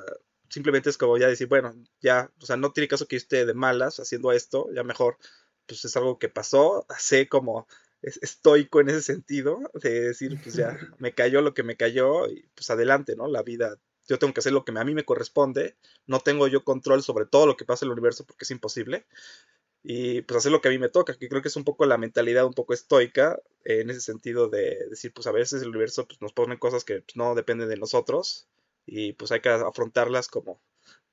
[0.49, 3.45] simplemente es como ya decir, bueno, ya, o sea, no tiene caso que yo esté
[3.45, 5.17] de malas haciendo esto, ya mejor,
[5.65, 7.67] pues es algo que pasó, sé como
[8.01, 12.47] estoico en ese sentido, de decir, pues ya, me cayó lo que me cayó y
[12.55, 13.27] pues adelante, ¿no?
[13.27, 16.63] La vida, yo tengo que hacer lo que a mí me corresponde, no tengo yo
[16.63, 19.05] control sobre todo lo que pasa en el universo porque es imposible,
[19.89, 21.85] y pues hacer lo que a mí me toca, que creo que es un poco
[21.85, 26.05] la mentalidad un poco estoica en ese sentido de decir, pues a veces el universo
[26.07, 28.49] pues, nos pone cosas que pues, no dependen de nosotros
[28.85, 30.61] y pues hay que afrontarlas como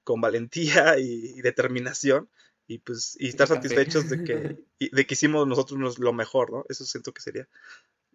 [0.03, 2.29] con valentía y, determinación
[2.66, 4.57] y pues y estar satisfechos de que,
[4.92, 6.64] de que hicimos nosotros lo mejor, ¿no?
[6.68, 7.48] Eso siento que sería.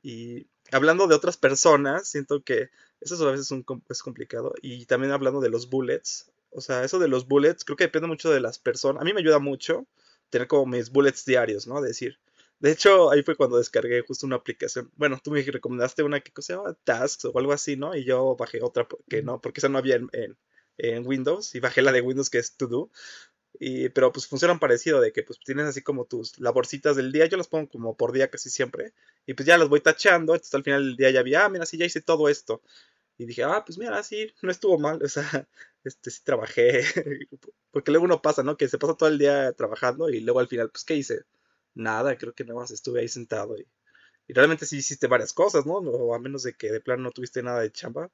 [0.02, 2.70] Y hablando de otras personas, siento que
[3.02, 4.54] eso a veces es, un, es complicado.
[4.62, 8.08] Y también hablando de los bullets, o sea, eso de los bullets creo que depende
[8.08, 9.02] mucho de las personas.
[9.02, 9.86] A mí me ayuda mucho
[10.30, 11.82] tener como mis bullets diarios, ¿no?
[11.82, 12.20] Decir,
[12.60, 14.92] de hecho, ahí fue cuando descargué justo una aplicación.
[14.96, 17.96] Bueno, tú me recomendaste una que se llama Tasks o algo así, ¿no?
[17.96, 20.38] Y yo bajé otra que no, porque esa no había en,
[20.78, 22.92] en, Windows y bajé la de Windows que es To Do.
[23.60, 27.26] Y, pero pues funcionan parecido, de que pues tienes así como tus laborcitas del día,
[27.26, 28.94] yo las pongo como por día casi siempre,
[29.26, 31.66] y pues ya las voy tachando, entonces al final del día ya vi, ah, mira,
[31.66, 32.62] sí, ya hice todo esto.
[33.18, 35.48] Y dije, ah, pues mira, sí, no estuvo mal, o sea,
[35.84, 36.84] este sí trabajé,
[37.72, 38.58] porque luego uno pasa, ¿no?
[38.58, 41.26] Que se pasa todo el día trabajando y luego al final, pues, ¿qué hice?
[41.80, 43.68] nada, creo que nada más estuve ahí sentado y,
[44.32, 45.74] realmente sí hiciste varias cosas, ¿no?
[45.78, 48.12] O a menos de que de plano no tuviste nada de chamba,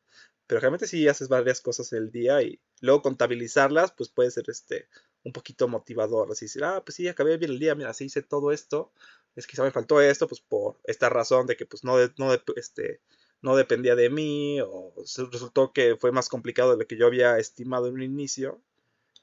[0.48, 4.88] pero realmente sí haces varias cosas el día y luego contabilizarlas, pues puede ser este
[5.26, 8.22] un poquito motivador, así decir, ah, pues sí, acabé bien el día, mira, sí hice
[8.22, 8.92] todo esto,
[9.36, 12.34] es que quizá me faltó esto, pues por esta razón de que pues no, no,
[12.56, 13.02] este,
[13.42, 14.94] no dependía de mí, o
[15.32, 18.62] resultó que fue más complicado de lo que yo había estimado en un inicio,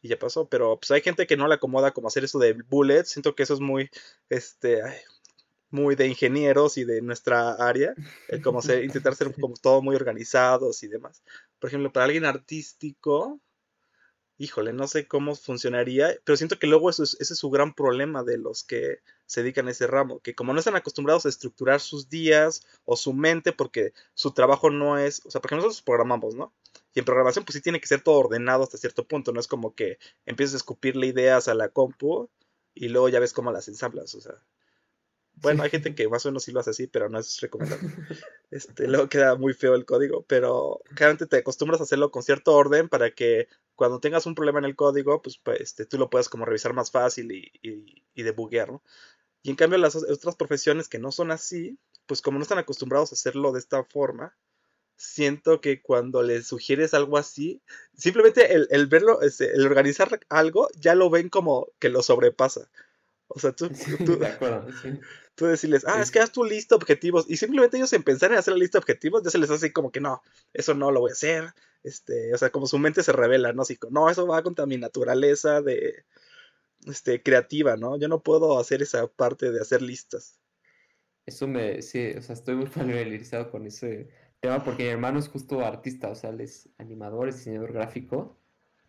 [0.02, 0.48] y ya pasó.
[0.48, 3.10] Pero pues hay gente que no le acomoda como hacer eso de bullets.
[3.10, 3.88] Siento que eso es muy,
[4.28, 4.82] este,
[5.70, 7.94] muy de ingenieros y de nuestra área.
[8.42, 11.22] como ser, intentar ser como todo muy organizados y demás.
[11.58, 13.40] Por ejemplo, para alguien artístico,
[14.42, 18.24] híjole, no sé cómo funcionaría, pero siento que luego eso ese es su gran problema
[18.24, 21.80] de los que se dedican a ese ramo, que como no están acostumbrados a estructurar
[21.80, 26.34] sus días o su mente, porque su trabajo no es, o sea, porque nosotros programamos,
[26.34, 26.52] ¿no?
[26.92, 29.32] Y en programación, pues sí tiene que ser todo ordenado hasta cierto punto.
[29.32, 32.28] No es como que empieces a escupirle ideas a la compu
[32.74, 34.12] y luego ya ves cómo las ensamblas.
[34.16, 34.42] O sea,
[35.36, 37.88] bueno, hay gente que más o menos sí lo hace así, pero no es recomendable.
[38.52, 42.52] Este, luego queda muy feo el código, pero claramente te acostumbras a hacerlo con cierto
[42.52, 46.10] orden para que cuando tengas un problema en el código, pues, pues este, tú lo
[46.10, 48.82] puedas como revisar más fácil y, y, y debuguear, ¿no?
[49.42, 53.12] Y en cambio las otras profesiones que no son así, pues como no están acostumbrados
[53.12, 54.36] a hacerlo de esta forma,
[54.96, 57.60] siento que cuando les sugieres algo así,
[57.96, 62.70] simplemente el, verlo, este, el organizar algo, ya lo ven como que lo sobrepasa.
[63.26, 63.70] O sea, tú,
[65.34, 67.24] tú, decirles, ah, es que haz tu lista de objetivos.
[67.28, 69.72] Y simplemente ellos en pensar en hacer la lista de objetivos, ya se les hace
[69.72, 71.54] como que no, eso no lo voy a hacer.
[71.82, 73.62] Este, o sea, como su mente se revela, ¿no?
[73.62, 76.04] Así, no, eso va contra mi naturaleza de
[76.86, 77.98] este, creativa, ¿no?
[77.98, 80.40] Yo no puedo hacer esa parte de hacer listas.
[81.26, 84.08] Eso me, sí, o sea, estoy muy familiarizado con ese
[84.40, 88.36] tema porque mi hermano es justo artista, o sea, él es animador, es diseñador gráfico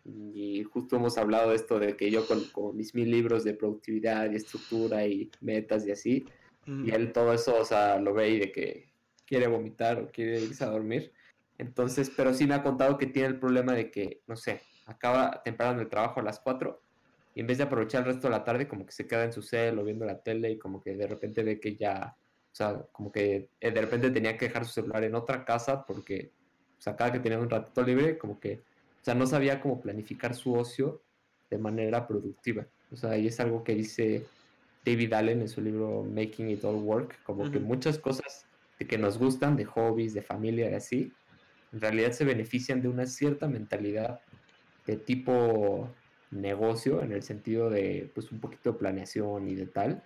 [0.04, 4.30] y justo hemos hablado de esto de que yo con, mis mil libros de productividad
[4.30, 6.26] y estructura y metas y así,
[6.66, 8.92] Y él todo eso, o sea, lo ve y de que
[9.26, 11.12] quiere vomitar o quiere irse a dormir.
[11.58, 15.42] Entonces, pero sí me ha contado que tiene el problema de que, no sé, acaba
[15.42, 16.80] temprano el trabajo a las 4
[17.34, 19.32] y en vez de aprovechar el resto de la tarde, como que se queda en
[19.32, 22.54] su cel o viendo la tele y como que de repente ve que ya, o
[22.54, 26.30] sea, como que eh, de repente tenía que dejar su celular en otra casa porque,
[26.78, 28.60] o sea, cada que tenía un ratito libre, como que,
[29.00, 31.02] o sea, no sabía cómo planificar su ocio
[31.50, 32.66] de manera productiva.
[32.92, 34.24] O sea, y es algo que dice
[34.84, 38.46] David Allen en su libro Making It All Work, como que muchas cosas
[38.78, 41.12] de que nos gustan, de hobbies, de familia y así,
[41.74, 44.20] en realidad se benefician de una cierta mentalidad
[44.86, 45.90] de tipo
[46.30, 50.04] negocio, en el sentido de pues un poquito de planeación y de tal.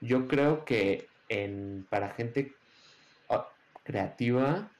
[0.00, 2.54] Yo creo que en, para gente
[3.30, 3.48] ah,
[3.84, 4.72] creativa,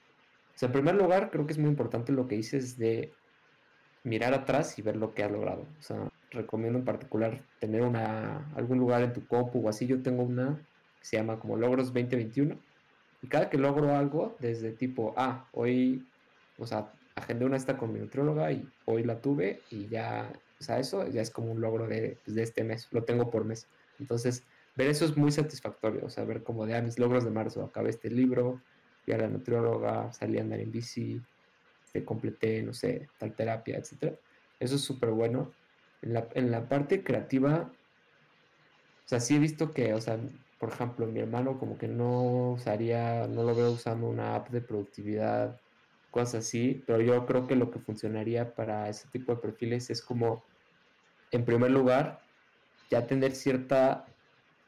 [0.54, 3.12] o sea, en primer lugar, creo que es muy importante lo que dices de
[4.02, 5.66] mirar atrás y ver lo que has logrado.
[5.78, 9.86] O sea, recomiendo en particular tener una, algún lugar en tu compu o así.
[9.86, 10.58] Yo tengo una
[10.98, 12.58] que se llama como Logros 2021.
[13.22, 16.06] Y cada que logro algo, desde tipo, ah, hoy,
[16.58, 20.62] o sea, agendé una esta con mi nutrióloga y hoy la tuve y ya, o
[20.62, 23.44] sea, eso ya es como un logro de, pues, de este mes, lo tengo por
[23.44, 23.66] mes.
[23.98, 24.44] Entonces,
[24.76, 27.64] ver eso es muy satisfactorio, o sea, ver como de, ah, mis logros de marzo,
[27.64, 28.60] acabé este libro,
[29.04, 31.20] fui a la nutrióloga, salí a andar en bici,
[31.84, 34.16] este, completé, no sé, tal terapia, etcétera.
[34.60, 35.52] Eso es súper bueno.
[36.02, 37.72] En la, en la parte creativa,
[39.04, 40.18] o sea, sí he visto que, o sea,
[40.58, 44.60] por ejemplo, mi hermano como que no usaría, no lo veo usando una app de
[44.60, 45.60] productividad,
[46.16, 50.00] cosas así, pero yo creo que lo que funcionaría para ese tipo de perfiles es
[50.00, 50.42] como,
[51.30, 52.22] en primer lugar,
[52.90, 54.06] ya tener cierta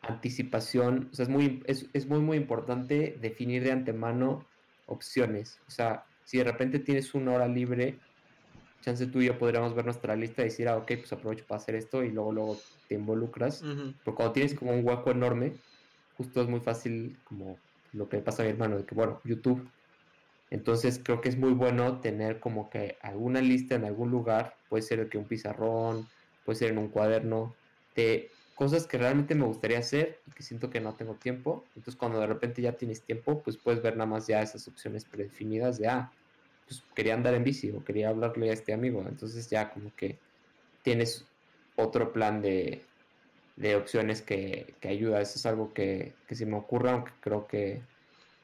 [0.03, 4.45] anticipación, o sea, es muy, es, es muy, muy importante definir de antemano
[4.85, 7.99] opciones, o sea, si de repente tienes una hora libre,
[8.83, 11.63] chance tú y yo podríamos ver nuestra lista y decir, ah, ok, pues aprovecho para
[11.63, 13.63] hacer esto y luego, luego te involucras.
[14.05, 15.55] Pero cuando tienes como un hueco enorme,
[16.19, 17.57] justo es muy fácil, como
[17.95, 19.67] lo que pasa a mi hermano, de que, bueno, YouTube.
[20.51, 24.83] Entonces creo que es muy bueno tener como que alguna lista en algún lugar, puede
[24.83, 26.09] ser que un pizarrón,
[26.45, 27.55] puede ser en un cuaderno,
[27.95, 31.65] de cosas que realmente me gustaría hacer y que siento que no tengo tiempo.
[31.77, 35.05] Entonces cuando de repente ya tienes tiempo, pues puedes ver nada más ya esas opciones
[35.05, 36.11] predefinidas de, ah,
[36.67, 39.05] pues quería andar en bici o quería hablarle a este amigo.
[39.07, 40.19] Entonces ya como que
[40.83, 41.25] tienes
[41.77, 42.83] otro plan de,
[43.57, 45.21] de opciones que, que, ayuda.
[45.21, 47.83] Eso es algo que, que se me ocurre, aunque creo que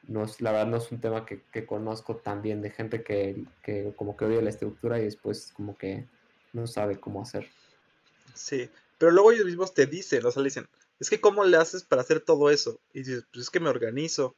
[0.09, 3.03] no es, la verdad no es un tema que, que conozco tan bien de gente
[3.03, 6.07] que, que como que odia la estructura y después como que
[6.53, 7.49] no sabe cómo hacer.
[8.35, 10.69] Sí, pero luego ellos mismos te dicen, o sea, le dicen,
[11.01, 12.81] es que cómo le haces para hacer todo eso.
[12.93, 14.37] Y dices, pues es que me organizo.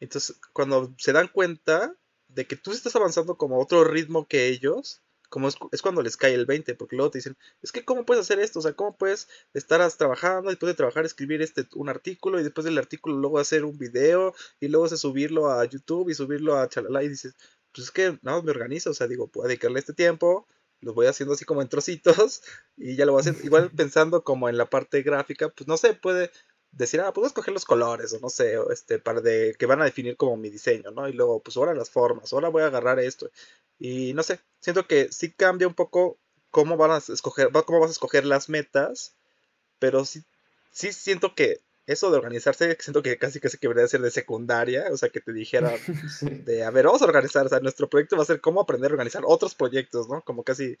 [0.00, 1.94] Entonces, cuando se dan cuenta,
[2.28, 6.34] de que tú estás avanzando como otro ritmo que ellos, como es, cuando les cae
[6.34, 8.96] el 20, porque luego te dicen, es que cómo puedes hacer esto, o sea, cómo
[8.96, 13.38] puedes estar trabajando, después de trabajar escribir este un artículo y después del artículo luego
[13.38, 17.36] hacer un video y luego se subirlo a YouTube y subirlo a Chalala y dices,
[17.72, 20.46] pues es que nada, me organizo, o sea, digo, puedo dedicarle este tiempo,
[20.80, 22.42] lo voy haciendo así como en trocitos
[22.76, 25.94] y ya lo voy haciendo, igual pensando como en la parte gráfica, pues no sé,
[25.94, 26.30] puede
[26.76, 29.86] decir, ah, puedo escoger los colores, o no sé, este, para de, que van a
[29.86, 31.08] definir como mi diseño, ¿no?
[31.08, 33.30] Y luego, pues ahora las formas, ahora voy a agarrar esto.
[33.78, 36.18] Y no sé, siento que sí cambia un poco
[36.50, 39.14] cómo van a escoger, cómo vas a escoger las metas,
[39.78, 40.24] pero sí,
[40.70, 44.86] sí siento que eso de organizarse, siento que casi que se debería ser de secundaria,
[44.90, 45.72] o sea, que te dijera
[46.20, 48.90] de, a ver, vamos a organizar, o sea, nuestro proyecto va a ser cómo aprender
[48.90, 50.22] a organizar otros proyectos, ¿no?
[50.22, 50.78] Como casi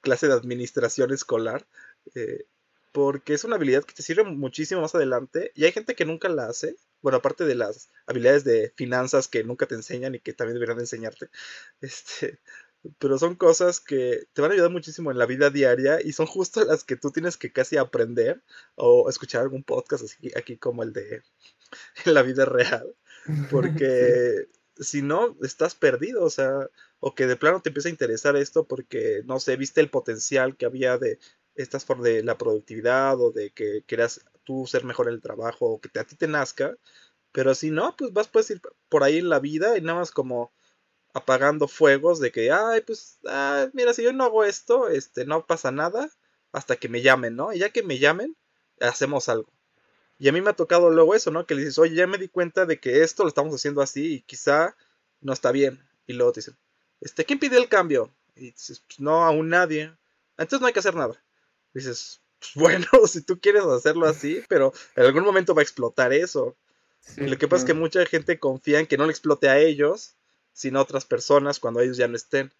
[0.00, 1.66] clase de administración escolar.
[2.14, 2.46] Eh,
[2.92, 6.28] porque es una habilidad que te sirve muchísimo más adelante y hay gente que nunca
[6.28, 6.76] la hace.
[7.02, 10.78] Bueno, aparte de las habilidades de finanzas que nunca te enseñan y que también deberían
[10.78, 11.30] de enseñarte.
[11.80, 12.40] Este,
[12.98, 16.26] pero son cosas que te van a ayudar muchísimo en la vida diaria y son
[16.26, 18.42] justo las que tú tienes que casi aprender
[18.74, 21.22] o escuchar algún podcast así aquí como el de
[22.06, 22.94] la vida real.
[23.50, 28.36] Porque si no, estás perdido, o sea, o que de plano te empieza a interesar
[28.36, 31.18] esto porque, no sé, viste el potencial que había de
[31.54, 35.66] estas por de la productividad o de que quieras tú ser mejor en el trabajo
[35.66, 36.76] o que a ti te nazca,
[37.32, 40.10] pero si no, pues vas puedes ir por ahí en la vida y nada más
[40.10, 40.52] como
[41.14, 45.46] apagando fuegos de que, ay, pues, ah, mira, si yo no hago esto, este, no
[45.46, 46.10] pasa nada
[46.52, 47.52] hasta que me llamen, ¿no?
[47.52, 48.36] Y ya que me llamen,
[48.80, 49.52] hacemos algo.
[50.18, 51.46] Y a mí me ha tocado luego eso, ¿no?
[51.46, 54.14] Que le dices, oye, ya me di cuenta de que esto lo estamos haciendo así
[54.16, 54.76] y quizá
[55.20, 55.80] no está bien.
[56.06, 56.58] Y luego te dicen,
[57.00, 58.14] este, ¿quién pidió el cambio?
[58.36, 59.96] Y dices, pues no, aún nadie.
[60.36, 61.22] Entonces no hay que hacer nada
[61.74, 66.12] dices, pues, bueno, si tú quieres hacerlo así, pero en algún momento va a explotar
[66.12, 66.56] eso.
[67.16, 69.58] y lo que pasa es que mucha gente confía en que no le explote a
[69.58, 70.16] ellos,
[70.52, 72.52] sino a otras personas cuando ellos ya no estén.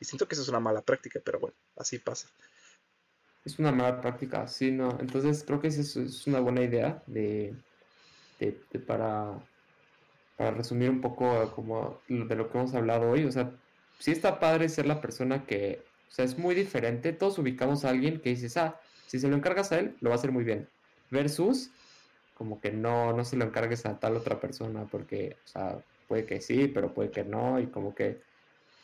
[0.00, 2.28] Y siento que eso es una mala práctica, pero bueno, así pasa.
[3.44, 4.98] Es una mala práctica, sí, no.
[5.00, 7.54] Entonces creo que eso es una buena idea de,
[8.86, 9.38] para,
[10.36, 13.52] para resumir un poco como de lo que hemos hablado hoy, o sea,
[13.98, 17.14] sí está padre ser la persona que, o sea, es muy diferente.
[17.14, 20.16] Todos ubicamos a alguien que dices, ah, si se lo encargas a él, lo va
[20.16, 20.68] a hacer muy bien.
[21.10, 21.70] Versus,
[22.34, 26.26] como que no, no se lo encargues a tal otra persona, porque, o sea, puede
[26.26, 28.20] que sí, pero puede que no, y como que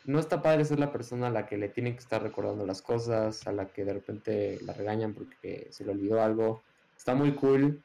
[0.07, 2.81] no está padre ser la persona a la que le tienen que estar recordando las
[2.81, 6.63] cosas, a la que de repente la regañan porque se le olvidó algo.
[6.97, 7.83] Está muy cool,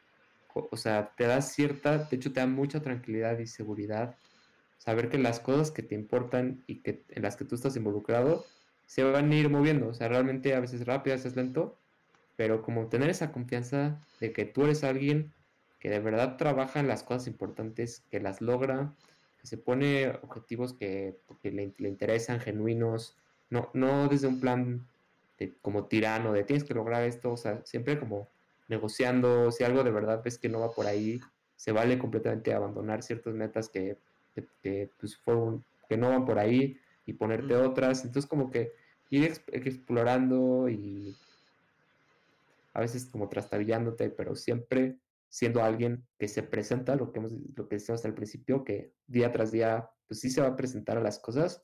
[0.54, 4.16] o sea, te da cierta, de hecho te da mucha tranquilidad y seguridad
[4.78, 8.46] saber que las cosas que te importan y que en las que tú estás involucrado
[8.86, 11.78] se van a ir moviendo, o sea, realmente a veces rápido, a veces lento,
[12.36, 15.34] pero como tener esa confianza de que tú eres alguien
[15.80, 18.94] que de verdad trabaja en las cosas importantes, que las logra,
[19.42, 23.18] que se pone objetivos que, le, interesan, genuinos,
[23.50, 24.88] no, no desde un plan
[25.38, 28.30] de, como tirano, de tienes que lograr esto, o sea, siempre como
[28.70, 31.20] negociando, si algo de verdad ves que no va por ahí,
[31.58, 33.98] se vale completamente abandonar ciertas metas que,
[34.62, 38.74] que, pues, fueron, que no van por ahí y ponerte otras, entonces como que
[39.10, 41.16] ir explorando y
[42.74, 44.98] a veces como trastabillándote, pero siempre
[45.30, 49.32] siendo alguien que se presenta, lo que, hemos, lo que decíamos al principio, que día
[49.32, 51.64] tras día, pues sí se va a presentar a las cosas,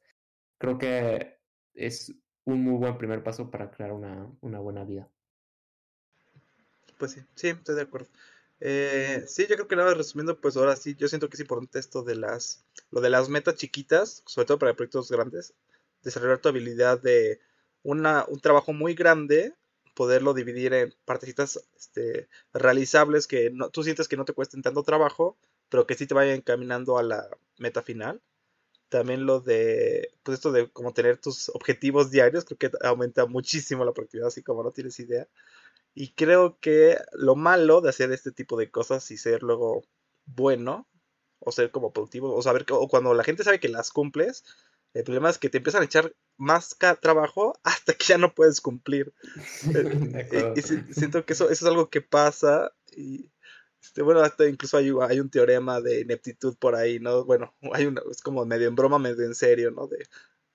[0.58, 1.38] creo que
[1.74, 2.14] es
[2.46, 5.10] un muy buen primer paso para crear una, una buena vida.
[6.98, 8.10] Pues sí, sí, estoy de acuerdo.
[8.62, 11.80] Eh, sí, yo creo que nada, resumiendo, pues ahora sí, yo siento que es importante
[11.80, 15.54] esto de las, lo de las metas chiquitas, sobre todo para proyectos grandes,
[16.04, 17.40] desarrollar tu habilidad de
[17.84, 19.54] una, un trabajo muy grande
[19.96, 24.84] poderlo dividir en partecitas este, realizables que no, tú sientes que no te cuesten tanto
[24.84, 25.38] trabajo,
[25.70, 28.22] pero que sí te vayan encaminando a la meta final.
[28.90, 33.86] También lo de, pues esto de como tener tus objetivos diarios, creo que aumenta muchísimo
[33.86, 35.28] la productividad, así como no tienes idea.
[35.94, 39.84] Y creo que lo malo de hacer este tipo de cosas y ser luego
[40.26, 40.88] bueno,
[41.40, 44.44] o ser como productivo, o saber que, o cuando la gente sabe que las cumples,
[44.94, 48.62] el problema es que te empiezan a echar más trabajo hasta que ya no puedes
[48.62, 49.14] cumplir.
[49.74, 50.62] Eh, y,
[50.94, 52.74] siento que eso, eso es algo que pasa.
[52.96, 53.32] Y
[53.82, 57.24] este, bueno, hasta incluso hay, hay, un teorema de ineptitud por ahí, ¿no?
[57.26, 59.88] Bueno, hay una, es como medio en broma, medio en serio, ¿no?
[59.88, 60.08] De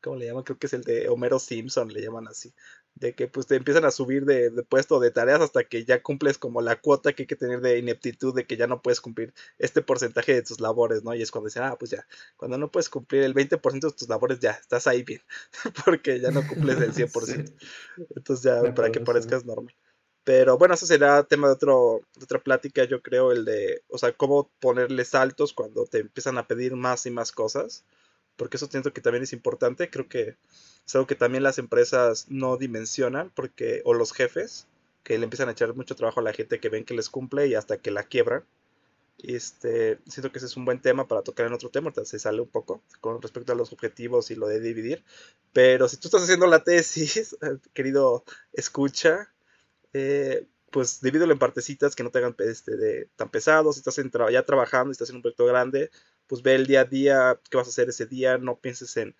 [0.03, 0.45] ¿cómo le llaman?
[0.45, 2.55] Creo que es el de Homero Simpson, le llaman así.
[2.95, 6.39] De que pues te empiezan a subir de, puesto de tareas hasta que ya cumples
[6.39, 9.35] como la cuota que hay que tener de ineptitud, de que ya no puedes cumplir
[9.59, 11.15] este porcentaje de tus labores, ¿no?
[11.15, 14.09] Y es cuando dicen, ah, pues ya, cuando no puedes cumplir el 20% de tus
[14.09, 15.23] labores, ya, estás ahí bien,
[15.85, 17.53] porque ya no cumples el 100%.
[18.15, 19.75] Entonces ya, para que parezcas normal.
[20.25, 23.99] Pero bueno, eso será tema de, otro, de otra plática, yo creo, el de, o
[23.99, 27.85] sea, cómo ponerle saltos cuando te empiezan a pedir más y más cosas
[28.37, 30.37] porque eso siento que también es importante, creo que
[30.87, 34.67] es algo que también las empresas no dimensionan, porque, o los jefes,
[35.03, 37.47] que le empiezan a echar mucho trabajo a la gente que ven que les cumple
[37.47, 38.45] y hasta que la quiebran.
[39.19, 42.41] Este, siento que ese es un buen tema para tocar en otro tema, se sale
[42.41, 45.05] un poco con respecto a los objetivos y lo de dividir.
[45.53, 47.37] Pero si tú estás haciendo la tesis,
[47.75, 49.31] querido escucha,
[49.93, 53.77] eh, pues divídelo en partecitas que no te hagan este, de, tan pesados.
[53.77, 53.97] Si estás
[54.33, 55.91] ya trabajando y estás en un proyecto grande,
[56.27, 59.15] pues ve el día a día, qué vas a hacer ese día, no pienses en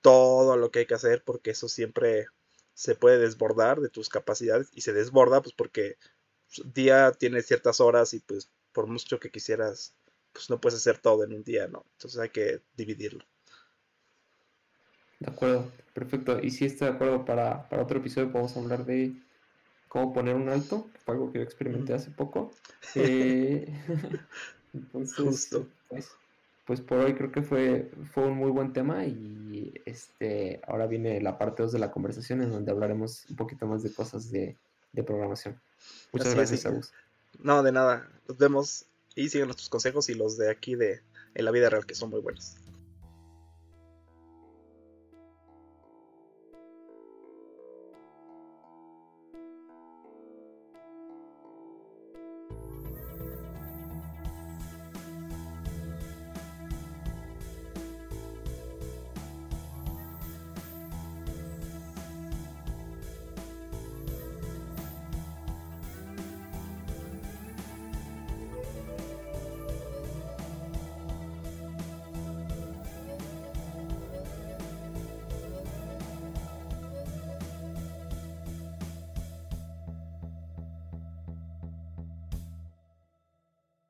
[0.00, 2.26] todo lo que hay que hacer porque eso siempre
[2.74, 5.96] se puede desbordar de tus capacidades y se desborda pues porque
[6.74, 9.94] día tiene ciertas horas y pues por mucho que quisieras
[10.32, 11.84] pues no puedes hacer todo en un día, ¿no?
[11.92, 13.24] Entonces hay que dividirlo.
[15.18, 16.38] De acuerdo, perfecto.
[16.40, 19.14] Y si está de acuerdo para, para otro episodio podemos hablar de
[19.88, 22.52] cómo poner un alto, que fue algo que yo experimenté hace poco.
[22.94, 23.66] Eh,
[24.72, 25.68] entonces, Justo.
[25.88, 26.10] Pues,
[26.70, 31.20] pues por hoy creo que fue, fue un muy buen tema y este ahora viene
[31.20, 34.56] la parte 2 de la conversación en donde hablaremos un poquito más de cosas de,
[35.04, 35.60] programación.
[36.12, 36.92] Muchas gracias, Agus.
[37.40, 38.08] No, de nada.
[38.28, 41.00] Nos vemos y sigan nuestros consejos y los de aquí de
[41.34, 42.54] en la vida real que son muy buenos.